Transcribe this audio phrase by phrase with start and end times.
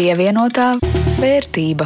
[0.00, 0.78] Pievienotā
[1.20, 1.84] vērtība.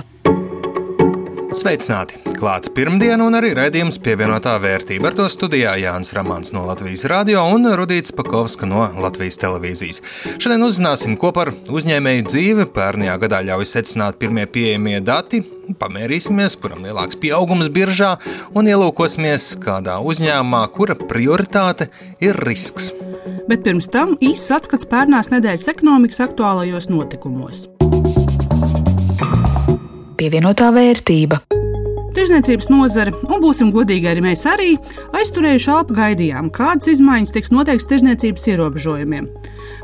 [1.51, 2.21] Sveicināti!
[2.37, 5.11] Klāta pirmdiena un arī raidījums pievienotā vērtība.
[5.11, 9.99] Ar to studijā Jānis Ramāns no Latvijas radio un Rudīts Pakovska no Latvijas televīzijas.
[10.39, 15.43] Šodien uzzināsim, ko par uzņēmēju dzīvi pērnajā gadā ļauj secināt pirmie pieejamie dati.
[15.83, 18.15] Pamērīsimies, kuram lielāks pieaugums biržā
[18.55, 21.91] un ielūkosimies kādā uzņēmumā, kura prioritāte
[22.23, 22.93] ir risks.
[23.51, 27.67] Bet pirms tam īsts atskats pērnās nedēļas ekonomikas aktuālajos notikumos
[30.19, 31.43] pievienotā vērtība.
[32.15, 34.77] Tirzniecības nozare, un būsim godīgi arī mēs arī,
[35.19, 39.27] aizturējuši alpu gaidījām, kādas izmaiņas tiks noteikts tirzniecības ierobežojumiem.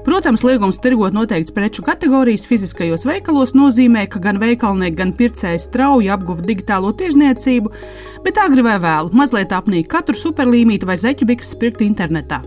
[0.06, 6.12] Protams, liegums tirgot noteikts preču kategorijas fiziskajos veikalos nozīmē, ka gan veikalnieki, gan pircēji strauji
[6.14, 7.74] apguva digitālo tirzniecību,
[8.22, 12.44] bet agri vai vēlu mazliet apnīk katru superlīmīti vai zeķu bikses pirkt internetā.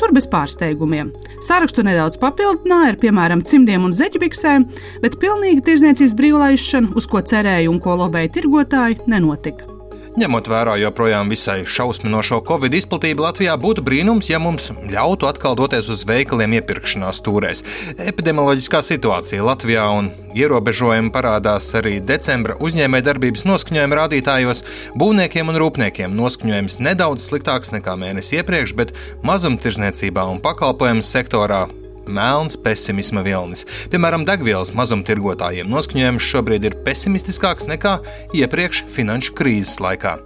[0.00, 1.12] Tur bez pārsteigumiem.
[1.46, 4.66] Sarakstu nedaudz papildināja ar, piemēram, cimdiem un zeķibiksēm,
[5.04, 9.75] bet pilnīga tirzniecības brīvlaišana, uz ko cerēja un ko lobēja tirgotāji, nenotika.
[10.16, 15.90] Ņemot vērā joprojām visai šausminošo covid izplatību Latvijā, būtu brīnums, ja mums ļautu atkal doties
[15.92, 17.60] uz veikaliem iepirkšanās stūrēs.
[18.00, 24.64] Epidemioloģiskā situācija Latvijā un ierobežojumi parādās arī decembra uzņēmējdarbības noskaņojuma rādītājos.
[24.96, 31.66] Būvniekiem un rūpniekiem noskaņojums nedaudz sliktāks nekā mēnesi iepriekš, bet mazumtirdzniecībā un pakalpojumu sektorā
[32.08, 33.64] melns pesimisma vilnis.
[33.92, 37.98] Piemēram, degvielas mazumtirgotājiem noskaņojums šobrīd ir pesimistiskāks nekā
[38.36, 40.16] iepriekš finanšu krīzes laikā.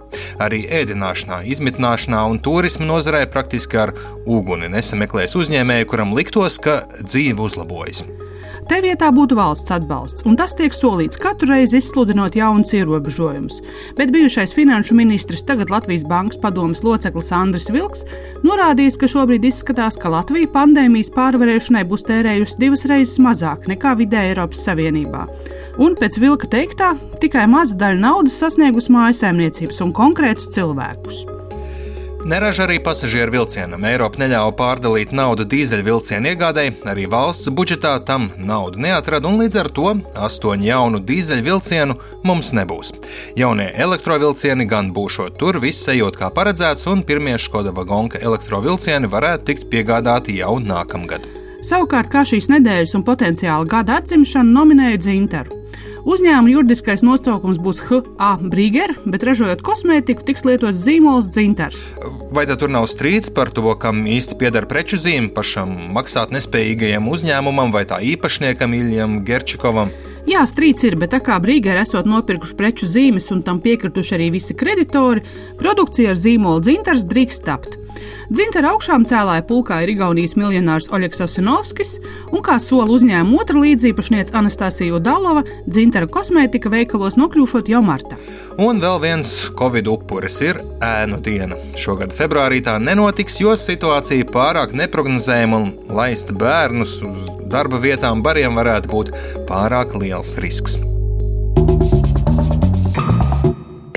[0.43, 7.49] Arī ēdināšanā, izmitināšanā un turisma nozarē praktiski ar uguni nesameklēs uzņēmēju, kuram liktos, ka dzīve
[7.49, 8.05] uzlabojas.
[8.71, 13.57] Te vietā būtu valsts atbalsts, un tas tiek solīts katru reizi izsludinot jaunus ierobežojumus.
[13.97, 18.05] Bet bijušais finanšu ministrs, tagad Latvijas Bankas padomas loceklis Andris Vilks,
[18.47, 24.37] norādījis, ka šobrīd izskatās, ka Latvija pandēmijas pārvarēšanai būs tērējusi divas reizes mazāk nekā vidēji
[24.37, 25.27] Eiropas Savienībā.
[25.83, 31.25] Un pēc Vilka teiktā, tikai maza daļa naudas sasniegus mājasēmniecības un konkrētus cilvēkus.
[32.25, 33.81] Neraža arī pasažieru vilcienam.
[33.87, 39.69] Eiropa neļāva pārdalīt naudu dīzeļvilcienu iegādēji, arī valsts budžetā tam naudu neatrada, un līdz ar
[39.73, 39.95] to
[40.27, 41.95] astoņu jaunu dīzeļvilcienu
[42.29, 42.93] mums nebūs.
[43.39, 49.47] Jaunie elektrovilcieni gan būšot tur, viss ejot kā paredzēts, un pirmie Škoda vagonka elektrovilcieni varētu
[49.49, 51.25] tikt piegādāti jau nākamgad.
[51.65, 55.60] Savukārt, kā šīs nedēļas un potenciāli gada atzimšanu nominēja Dzinteru.
[56.01, 61.83] Uzņēmuma juridiskais nosaukums būs HA Brīger, bet ražojot kosmētiku, tiks lietots zīmols dzintars.
[62.33, 67.73] Vai tur nav strīds par to, kam īsti pieder preču zīme, pašam maksāt nespējīgajam uzņēmumam
[67.75, 69.93] vai tā īpašniekam Iljam Gerčikovam?
[70.29, 74.27] Jā, strīds ir, bet tā kā brīgeri esot nopirkuši preču zīmes un tam piekrituši arī
[74.35, 75.23] visi kreditori,
[75.57, 77.79] produkcija ar zīmolu dzintars drīkst tapt.
[78.31, 81.95] Dzintara augšām cēlāja pulkā ir Igaunijas miljonārs Oļegs Osinovskis,
[82.31, 88.19] un kā sola uzņēmuma otra līdzīpašniece Anastasija Udalova, dzintara kosmētika veikalos nokļūšot jau martā.
[88.61, 91.59] Un vēl viens covid upuris ir ēnu diena.
[91.75, 98.55] Šogad februārī tā nenotiks, jo situācija pārāk neprognozējama un laist bērnus uz darba vietām bariem
[98.57, 99.13] varētu būt
[99.49, 100.79] pārāk liels risks.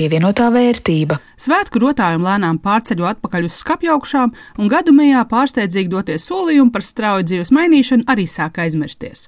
[0.05, 1.17] Pievienotā vērtība.
[1.41, 7.25] Svētku rotājumi lēnām pārceļo atpakaļ uz skapjaugšām, un gadu mejā pārsteidzīgi doties solījumi par strauju
[7.31, 9.27] dzīves mainīšanu arī sāk aizmirsties.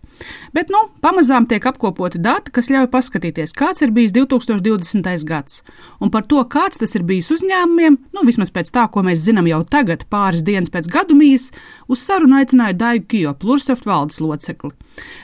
[0.56, 5.24] Bet, nu, pamazām tiek apkopoti dati, kas ļauj paskatīties, kāds ir bijis 2020.
[5.28, 5.62] gads,
[6.00, 9.48] un par to, kāds tas ir bijis uzņēmumiem, nu, vismaz pēc tā, ko mēs zinām
[9.48, 11.48] jau tagad, pāris dienas pēc gadu mijas,
[11.88, 14.74] uz sarunu aicināja Daigu Kijo, Plursoft valdes locekli.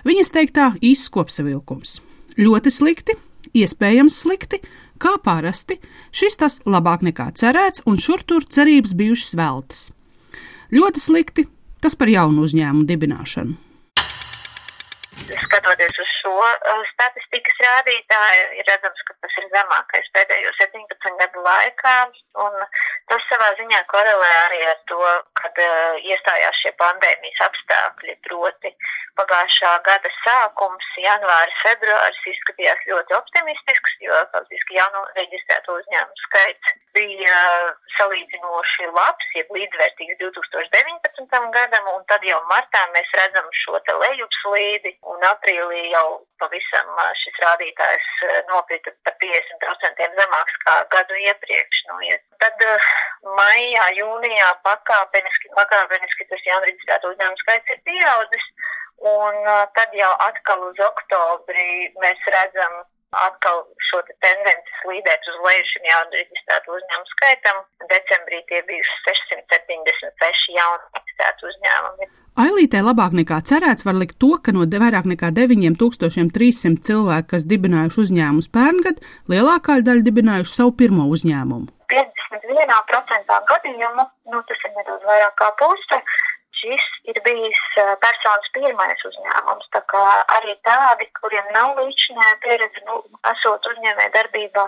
[0.09, 1.99] Viņas teiktā īsts kopsavilkums.
[2.41, 3.19] Ļoti slikti,
[3.53, 4.63] iespējams slikti,
[5.03, 5.81] Kā parasti,
[6.15, 9.83] šis tas labāk nekā cerēts, un šur tur cerības bijušas veltas.
[10.73, 11.47] Ļoti slikti
[11.83, 13.72] tas par jaunu uzņēmumu dibināšanu.
[15.23, 21.45] Skatoties uz šo uh, statistikas rādītāju, ir redzams, ka tas ir zemākais pēdējo 17 gadu
[21.47, 21.95] laikā,
[23.13, 25.01] tas savā ziņā korelē arī ar to,
[25.39, 28.75] kad uh, iestājās šie pandēmijas apstākļi, proti
[29.21, 37.37] Pagājušā gada sākums, janvāris, februāris izskatījās ļoti optimistisks, jo faktiski jauno reģistrēto uzņēmumu skaits bija
[37.97, 41.49] salīdzinoši labs, jeb līdzvērtīgs 2019.
[41.57, 46.07] gadam, un tad jau martā mēs redzam šo te lejupslīdi, un aprīlī jau
[46.43, 46.93] pavisam
[47.23, 48.11] šis rādītājs
[48.51, 51.83] nokrita par 50% zemāks kā gadu iepriekš.
[51.91, 52.21] Nu, ja.
[52.45, 52.65] Tad
[53.41, 58.49] maijā, jūnijā pakāpeniski, pakāpeniski tas jaunreģistrēto uzņēmumu skaits ir pieaudzis.
[59.03, 65.69] Un tad jau atkal uz oktobri mēs redzam atkal šo te tendenci slīdēt uz leju
[65.69, 67.61] šim jaunu reģistrētu uzņēmumu skaitam.
[67.93, 72.11] Decembrī tie bija 676 jauni reģistrētu uzņēmumi.
[72.43, 78.01] Ailītē labāk nekā cerēts var likt to, ka no vairāk nekā 9300 cilvēku, kas dibinājuši
[78.07, 81.69] uzņēmumus pērngad, lielākā daļa dibinājuši savu pirmo uzņēmumu.
[81.93, 86.01] 51% gadījumu, nu, tas ir nedaudz vairāk kā puse,
[86.63, 87.63] šis ir bijis
[88.05, 89.69] personas pirmais uzņēmums.
[89.75, 90.03] Tā kā
[90.39, 93.01] arī tādi, kuriem nav līdzinājuma pieredze, nu,
[93.35, 94.67] esot uzņēmē darbībā,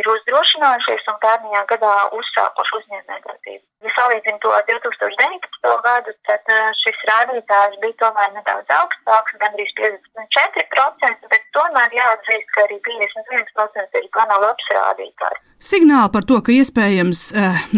[0.00, 3.62] ir uzdrošinājušies un pērnajā gadā uzsākuši uzņēmē darbību.
[3.86, 5.72] Ja salīdzinu to ar 2019.
[5.86, 6.52] gadu, tad
[6.82, 14.08] šis rādītājs bija tomēr nedaudz augstāks, gandrīz 54%, bet tomēr jāatzīst, ka arī 51% ir
[14.18, 15.44] gana labs rādītājs.
[15.56, 17.20] Signāli par to, ka iespējams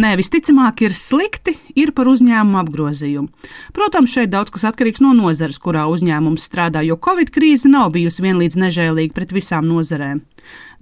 [0.02, 3.30] ne visticamāk ir slikti, ir par uzņēmumu apgrozījumu.
[3.76, 8.24] Protams, šeit daudz kas atkarīgs no nozares, kurā uzņēmums strādā, jo Covid krīze nav bijusi
[8.26, 10.24] vienlīdz nežēlīga pret visām nozarēm.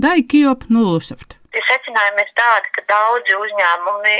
[0.00, 1.36] Daigi Kijop, Nulusaft.
[1.56, 4.16] Secinājumi ir tādi, ka daudzi uzņēmumi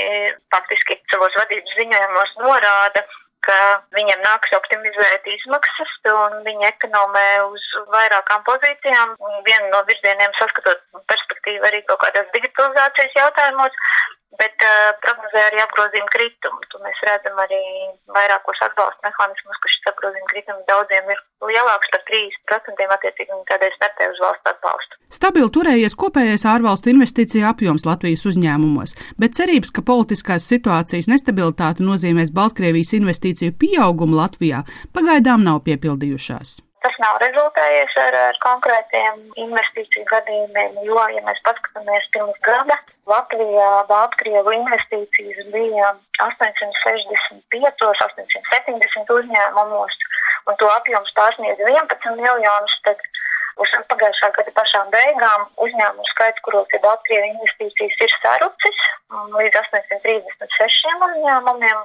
[0.53, 3.03] faktiski savos vadības ziņojumos norāda,
[3.47, 3.57] ka
[3.95, 9.15] viņiem nāks optimizēt izmaksas un viņi ekonomē uz vairākām pozīcijām.
[9.47, 13.81] Vienu no virzieniem saskatot perspektīvu arī kaut kādās digitalizācijas jautājumos,
[14.35, 16.59] bet uh, prognozē arī apgrozījuma kritumu.
[16.71, 17.61] Tu mēs redzam arī
[18.11, 24.11] vairākos atbalsta mehānismus, ka šis apgrozījuma kritums daudziem ir lielāks par 30%, attiecīgi tādēļ startē
[24.11, 24.99] uz valsts atbalstu.
[25.17, 32.35] Stabili turējies kopējais ārvalstu investīcija apjoms Latvijas uzņēmumos, bet cerības, ka politiskās situācijas nestabilitāte nozīmēs
[32.35, 36.57] Baltkrievijas investīciju pieaugumu Latvijā, pagaidām nav piepildījušās.
[36.87, 42.77] Tas nav rezultējies ar, ar konkrētiem investīciju gadījumiem, jo, ja mēs paskatāmies pirms gada,
[43.11, 45.89] Latvijā Baltkrievu investīcijas bija
[46.23, 49.99] 865, 870 uzņēmumos,
[50.47, 53.03] un to apjoms pārsniedz 11 miljonus, tad
[53.59, 58.83] uz pagājušā gada pašām beigām uzņēmumu skaits, kuros ir Baltkrievu investīcijas, ir sarucis
[59.35, 61.83] līdz 836 uzņēmumiem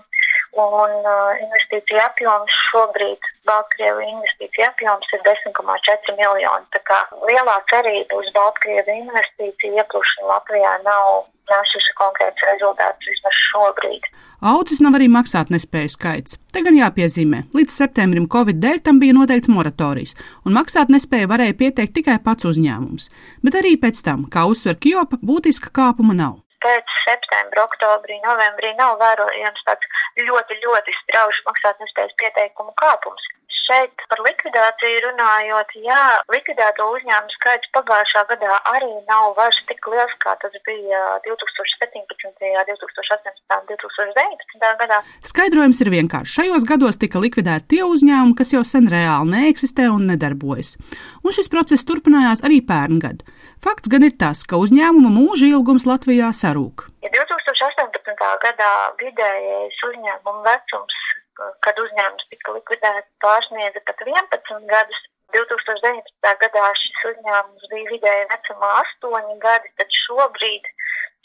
[0.58, 6.66] un uh, investīcija apjoms šobrīd Baltkrievu investīcija apjoms ir 10,4 miljoni.
[6.76, 14.06] Tā kā lielā cerība uz Baltkrievu investīciju ieplušanu Latvijā nav nesuši konkrēts rezultāts vismaz šobrīd.
[14.52, 16.38] Aucis nav arī maksātnespēju skaits.
[16.52, 20.16] Te gan jāpiezīmē, līdz septembrim Covid dēļ tam bija noteikts moratorijas,
[20.46, 23.10] un maksātnespēju varēja pieteikt tikai pats uzņēmums.
[23.42, 28.98] Bet arī pēc tam, kā uzsver Kjopa, būtiska kāpuma nav pēc septembra, oktobrī, novembrī nav
[29.02, 33.30] vērojams tāds ļoti, ļoti strauji maksātnespējas pieteikumu kāpums.
[33.72, 40.12] Šeit par likvidāciju runājot, jā, likvidēto uzņēmumu skaits pagājušā gadā arī nav vairs tik liels,
[40.20, 43.56] kā tas bija 2017., 2018.
[43.56, 44.66] un 2019.
[44.82, 44.98] gadā.
[45.24, 46.34] Skaidrojums ir vienkāršs.
[46.36, 50.74] Šajos gados tika likvidēti tie uzņēmumi, kas jau sen reāli neeksistē un nedarbojas.
[51.24, 53.24] Un šis process turpinājās arī pērngad.
[53.64, 56.90] Fakts gan ir tas, ka uzņēmuma mūža ilgums Latvijā sarūk.
[57.06, 58.20] Ja 2018.
[58.44, 61.00] gadā vidējais uzņēmuma vecums
[61.66, 65.08] kad uzņēmums tika likvidēts, pārsniedza pat 11 gadus.
[65.32, 66.32] 2019.
[66.42, 70.66] gadā šis uzņēmums bija vidēji vecumā 8 gadi, tad šobrīd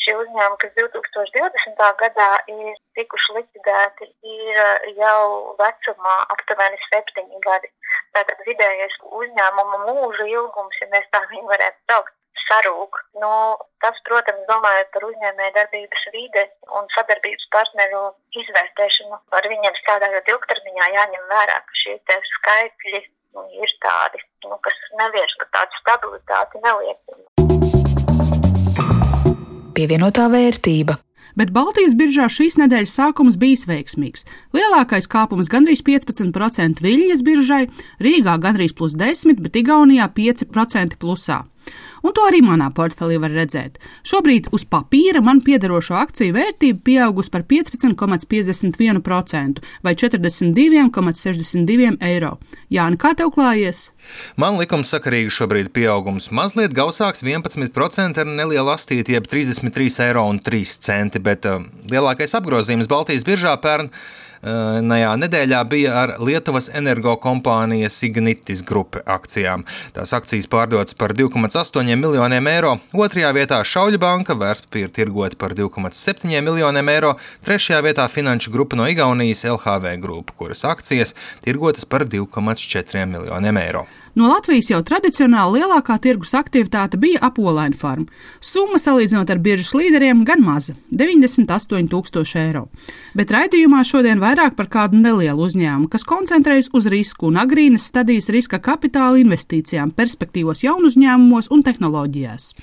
[0.04, 1.82] šie uzņēmumi, kas 2020.
[2.02, 4.62] gadā ir tikuši likvidēti, ir
[5.02, 7.72] jau vecumā aptuveni 7 gadi.
[8.16, 12.16] Tātad vidējais uzņēmuma mūža ilgums, ja mēs tā viņu varētu saukt,
[12.46, 13.00] sarūk.
[13.22, 13.32] Nu,
[13.84, 16.44] tas, protams, domājot par uzņēmēju darbības vide
[16.80, 18.04] un sadarbības partneru
[18.42, 21.98] izvērtēšanu, ar viņiem strādājot ilgtermiņā, jāņem vērā, ka šie
[22.34, 23.02] skaitļi
[23.38, 27.26] nu, ir tādi, nu, kas nevieš, ka tādu stabilitāti neliecina.
[29.78, 30.98] Pievienotā vērtība
[31.38, 34.26] bet Baltijas biržā šīs nedēļas sākums bijis veiksmīgs.
[34.58, 37.64] Lielākais kāpums gandrīz 15% Viļņas biržai,
[38.04, 41.44] Rīgā gandrīz plus 10%, bet Igaunijā 5% plusā.
[42.04, 43.78] Un to arī manā portfelī var redzēt.
[44.08, 52.32] Šobrīd uz papīra man piederošo akciju vērtība pieaugusi par 15,51% vai 42,62 eiro.
[52.74, 53.78] Jāni, kā tev klājies?
[54.40, 60.24] Man likumsakarīgi šobrīd pieaugums mazliet gausāks- 11% ar nelielu astīti, jeb 33,3 eiro,
[61.24, 63.90] bet uh, lielākais apgrozījums Baltijas biržā pērn
[64.42, 69.66] Najā nedēļā bija ar Lietuvas energokompānijas Ignitis grupa akcijām.
[69.96, 76.30] Tās akcijas pārdotas par 2,8 miljoniem eiro, otrajā vietā Šauļa banka vērtspapīra tirgoti par 2,7
[76.46, 77.16] miljoniem eiro,
[77.48, 81.16] trešajā vietā finanšu grupa no Igaunijas LHV grupa, kuras akcijas
[81.46, 83.88] tirgotas par 2,4 miljoniem eiro.
[84.18, 88.08] No Latvijas jau tradicionāli lielākā tirgus aktivitāte bija apolaina farma.
[88.42, 92.64] Summa salīdzinot ar biržas līderiem gan maza- 98 tūkstoši eiro.
[93.14, 98.30] Bet raidījumā šodien vairāk par kādu nelielu uzņēmumu, kas koncentrējas uz risku un agrīnas stadijas
[98.30, 102.54] riska kapitāla investīcijām, perspektīvos jaunu uzņēmumos un tehnoloģijās.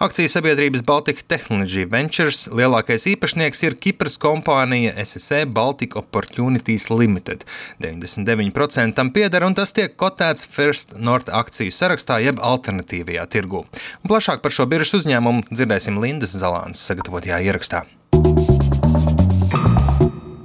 [0.00, 7.44] Akciju sabiedrības Baltika Technology Ventures lielākais īpašnieks ir Kipras kompānija SSE Baltic Opportunities Limited.
[7.82, 13.64] 99% tam pieder un tas tiek kotēts First North akciju sarakstā jeb alternatīvajā tirgu.
[14.02, 17.84] Un plašāk par šo biržas uzņēmumu dzirdēsim Lindas Zalāns sagatavotajā ierakstā.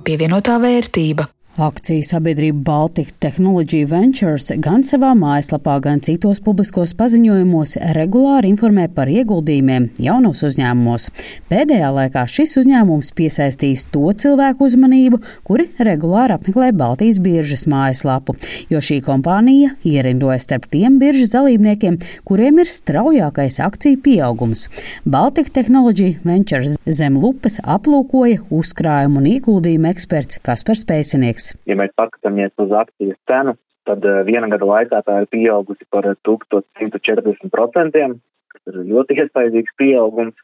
[0.08, 1.28] Pievienotā vērtība.
[1.58, 9.10] Akciju sabiedrība Baltic Technology Ventures gan savā mājaslapā, gan citos publiskos paziņojumos regulāri informē par
[9.10, 11.08] ieguldījumiem jaunos uzņēmumos.
[11.50, 15.18] Pēdējā laikā šis uzņēmums piesaistīs to cilvēku uzmanību,
[15.50, 18.38] kuri regulāri apmeklē Baltijas biržas mājaslapu,
[18.70, 21.98] jo šī kompānija ierindojas starp tiem biržas dalībniekiem,
[22.30, 24.68] kuriem ir straujākais akciju pieaugums.
[25.10, 31.47] Baltic Technology Ventures zem lupas aplūkoja uzkrājumu un ieguldījumu eksperts Kaspars Pēcinieks.
[31.70, 33.54] Ja mēs paskatāmies uz akcijas cenu,
[33.88, 38.20] tad eh, viena gada laikā tā ir pieaugusi par 1140%,
[38.54, 40.38] kas ir ļoti iespaidīgs pieaugums.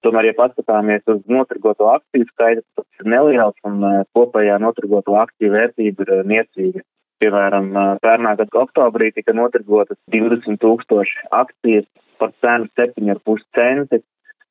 [0.00, 5.56] Tomēr, ja paskatāmies uz notirgoto akciju skaitu, tas ir neliels un eh, kopējā notirgoto akciju
[5.56, 6.86] vērtība ir eh, niecīga.
[7.20, 7.66] Piemēram,
[8.00, 11.84] pērnā gada oktobrī tika notirgotas 20 tūkstoši akcijas
[12.16, 14.00] par cenu 7,5 centi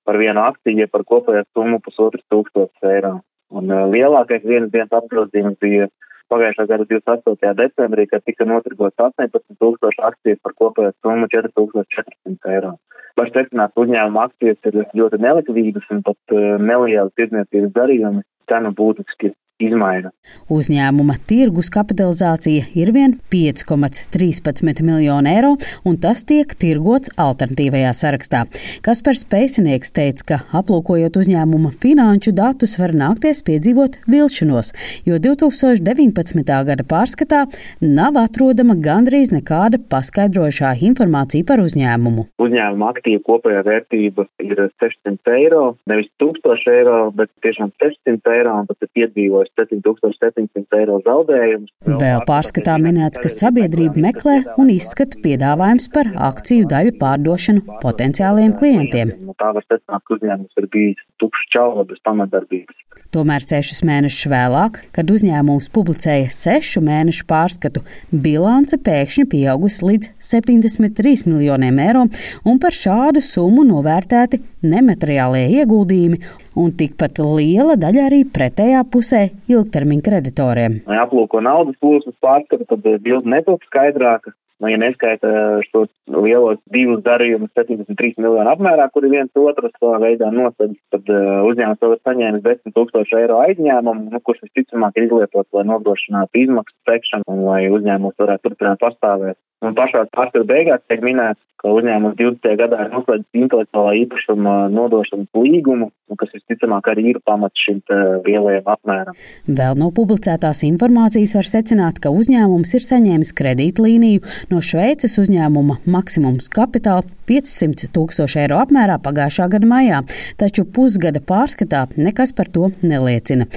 [0.06, 3.16] par vienu akciju, par kopējo summu pusotras tūkstošas eiro.
[3.50, 5.90] Un uh, lielākais vienas dienas apgrozījums bija
[6.30, 7.54] pagājušā gada 28.
[7.58, 12.76] decembrī, kad tika notirgots 18,000 akcijas par kopējo summu 4400 eiro.
[13.18, 19.34] Var secināt, uzņēmuma akcijas ir ļoti nelikvīdas un pat uh, neliela tirdzniecības darījumi cenu būtiski
[19.60, 20.12] izmaina.
[20.52, 25.52] Uzņēmuma tirgus kapitalizācija ir vien 5,13 miljonu eiro,
[25.88, 28.46] un tas tiek tirgots alternatīvajā sarakstā.
[28.86, 34.72] Kaspars Pēcinieks teica, ka aplūkojot uzņēmuma finanšu datus var nākties piedzīvot vilšanos,
[35.08, 36.44] jo 2019.
[36.70, 37.46] gada pārskatā
[37.84, 42.30] nav atrodama gandrīz nekāda paskaidrojošā informācija par uzņēmumu.
[42.40, 48.70] Uzņēmuma aktīva kopējā vērtība ir 600 eiro, nevis 1000 eiro, bet tiešām 600 eiro, un
[48.70, 51.72] tas ir piedzīvojis 7700 eiro zaudējumus.
[51.88, 59.16] Vēl pārskatā minēts, ka sabiedrība meklē un izskata piedāvājums par akciju daļu pārdošanu potenciāliem klientiem.
[59.40, 62.86] Tā var secināt, ka uzņēmums ir bijis tukšs čaula bez pamatdarbības.
[63.10, 67.82] Tomēr sešus mēnešus vēlāk, kad uzņēmums publicēja sešu mēnešu pārskatu,
[68.14, 72.04] bilance pēkšņi pieaugusi līdz 73 miljoniem eiro,
[72.46, 76.20] un par šādu summu novērtēti nemateriālie ieguldījumi
[76.60, 80.78] un tikpat liela daļa arī pretējā pusē ilgtermiņa kreditoriem.
[80.88, 84.36] Ja aplūko naudas plūsmas pārskatu, tad bilde netop skaidrāka.
[84.60, 85.30] Nu, ja neskaita
[85.70, 91.46] šos lielos divus darījumus 73 miljonu apmērā, kuri viens otru savā veidā nosedz, tad uh,
[91.48, 96.44] uzņēmums vēl ir saņēmis 10 tūkstošu eiro aizņēmumu, nu, kurš visticamāk ir izlietots, lai nodrošinātu
[96.44, 99.40] izmaksu sekšanu un lai uzņēmums varētu turpināt pastāvēt.
[99.64, 102.54] Un pašā pārskatu beigās tiek minēts, ka uzņēmums 20.
[102.62, 105.90] gadā ir noslēdzis intelektuālā īpašuma nodošanas līgumu,
[106.20, 107.82] kas visticamāk arī ir pamats šim
[108.24, 109.18] lielajam apmēram.
[109.60, 116.50] Vēl no publicētās informācijas var secināt, ka uzņēmums ir saņēmis kredītlīniju no Šveices uzņēmuma maksimums
[116.54, 120.02] kapitāla 500 tūkstoši eiro apmērā pagājušā gada maijā,
[120.42, 123.50] taču pusgada pārskatā nekas par to neliecina.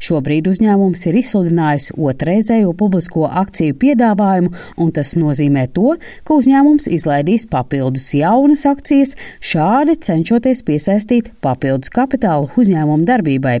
[0.00, 4.48] Šobrīd uzņēmums ir izsludinājis otrreizējo publisko akciju piedāvājumu,
[4.80, 9.12] un tas nozīmē to, ka uzņēmums izlaidīs papildus jaunas akcijas,
[9.44, 13.58] šādi cenšoties piesaistīt papildus kapitālu uzņēmuma darbībai.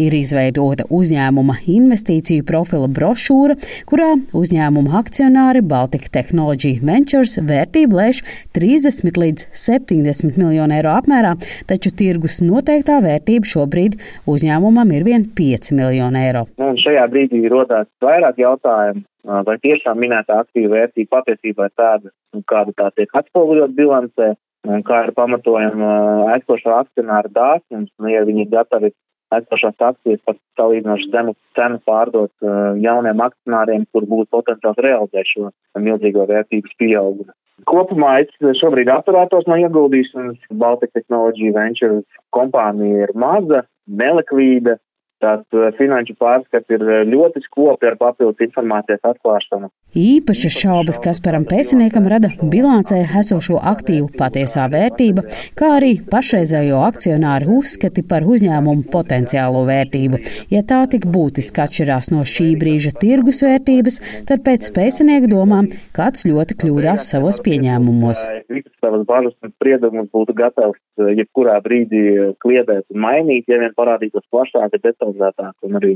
[0.00, 3.58] Ir izveidota uzņēmuma investīciju profila brošūra,
[3.90, 8.22] kurā uzņēmuma akcionāri Baltic Technology Ventures vērtību lēš
[8.56, 11.36] 30 līdz 70 miljonu eiro apmērā,
[11.68, 16.46] taču tirgus noteiktā vērtība šobrīd uzņēmumam ir vien 5 miljoni miljonu eiro.
[16.60, 19.04] Nu, šajā brīdī rodās vairāk jautājumu,
[19.48, 22.14] vai tiešām minētā aktīva vērtība patiesībā ir tāda,
[22.50, 24.32] kāda tā tiek atspoguļot bilancē,
[24.68, 25.92] un kā ir pamatojama
[26.36, 28.92] aizstošā akcionāra dāsnums, nu, ja viņi ir gatavi
[29.32, 35.52] aizstošās akcijas par salīdzinoši zemu cenu pārdot uh, jauniem akcionāriem, kur būtu potenciāls realizēt šo
[35.80, 37.32] milzīgo vērtības pieaugumu.
[37.68, 40.40] Kopumā es šobrīd atturētos no ieguldīšanas.
[40.58, 44.78] Baltic Technology Ventures kompānija ir maza, nelikvīda,
[45.22, 49.68] Tāds finanšu pārskats ir ļoti skopi ar papildus informācijas atklāšanu.
[49.92, 55.22] Īpašas šaubas Kasparam Pēciniekam rada bilancē esošo aktīvu patiesā vērtība,
[55.58, 60.22] kā arī pašreizējo akcionāru uzskati par uzņēmumu potenciālo vērtību.
[60.50, 64.00] Ja tā tik būtiski atšķirās no šī brīža tirgus vērtības,
[64.30, 68.24] tad pēc Pēcinieka domām kāds ļoti kļūdās savos pieņēmumos.
[68.50, 70.80] Visas savas bažas un spriedumus būtu gatavs
[71.20, 74.72] jebkurā brīdī kliedēt un mainīt, ja vien parādītos plašāk,
[75.12, 75.94] detalizētāk un arī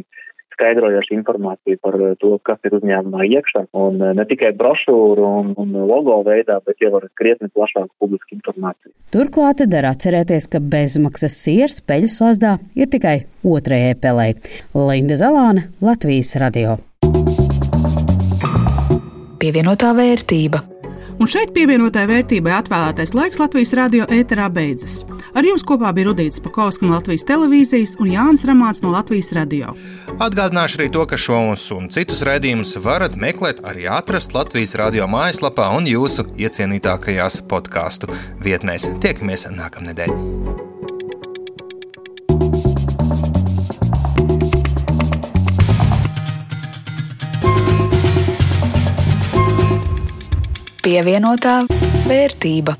[0.56, 3.66] skaidrojoša informācija par to, kas ir uzņēmumā iekšā.
[3.76, 8.94] Un ne tikai brošūru un, un logo veidā, bet jau ar krietni plašāku publisku informāciju.
[9.12, 14.30] Turklāt der atcerēties, ka bezmaksas siers peļu slazdā ir tikai otrajai pelē.
[14.72, 16.78] Linda Zalāne, Latvijas radio.
[19.36, 20.64] Pievienotā vērtība.
[21.16, 24.98] Un šeit pievienotai vērtībai atvēlētais laiks Latvijas radio ēterā beidzas.
[25.36, 29.72] Ar jums kopā bija Rudīts Pakausks no Latvijas televīzijas un Jānis Ramāts no Latvijas radio.
[30.20, 35.70] Atgādināšu arī to, ka šos un citus raidījumus varat meklēt arī atrast Latvijas radio mājaslapā
[35.78, 38.12] un jūsu iecienītākajās podkāstu
[38.44, 38.90] vietnēs.
[39.00, 40.65] Tiekamies nākamnedēļ!
[50.86, 51.64] Pievienotā
[52.06, 52.76] vērtība.